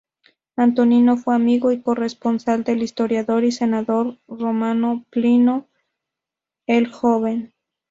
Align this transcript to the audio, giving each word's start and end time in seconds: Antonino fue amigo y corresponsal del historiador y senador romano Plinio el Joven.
Antonino 0.55 1.15
fue 1.15 1.35
amigo 1.35 1.71
y 1.71 1.81
corresponsal 1.81 2.63
del 2.63 2.81
historiador 2.81 3.43
y 3.43 3.51
senador 3.51 4.17
romano 4.27 5.05
Plinio 5.11 5.67
el 6.65 6.91
Joven. 6.91 7.53